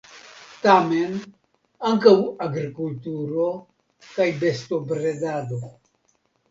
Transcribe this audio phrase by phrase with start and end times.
[0.61, 1.13] Tamen
[1.91, 2.15] ankaŭ
[2.47, 3.47] agrikulturo
[4.17, 5.67] kaj bestobredado.